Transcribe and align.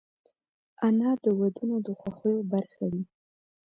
انا 0.87 1.11
د 1.23 1.25
ودونو 1.39 1.75
د 1.85 1.87
خوښیو 1.99 2.47
برخه 2.51 2.83
وي 2.91 3.03